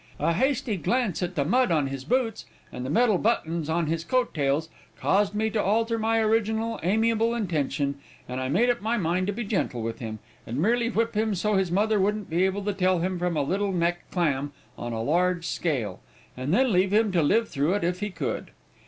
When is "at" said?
1.21-1.35